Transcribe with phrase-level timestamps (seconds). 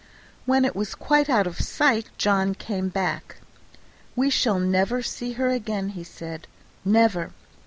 [0.47, 3.35] When it was quite out of sight John came back.
[4.15, 6.47] "We shall never see her again," he said
[6.83, 7.33] "never."